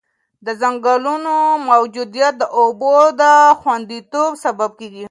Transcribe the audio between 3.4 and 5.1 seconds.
خونديتوب سبب کېږي.